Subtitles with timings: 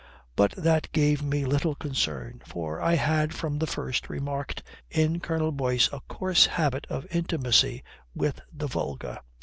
[0.35, 5.51] But that gave me little concern, for I had from the first remarked in Colonel
[5.51, 7.83] Boyce a coarse habit of intimacy
[8.15, 9.19] with the vulgar."